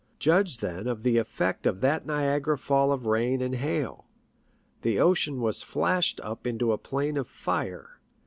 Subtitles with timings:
[0.17, 4.07] Judge then of the effect of that Niagara fall of rain and hail!
[4.81, 7.99] The ocean was flashed up into a plain of fire.